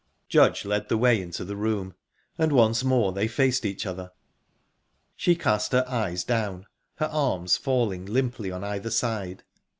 [0.29, 1.93] Judge led the way into the room,
[2.35, 4.11] and once more they faced each other;
[5.15, 9.43] she cast her eyes down, her arms falling limply on either side.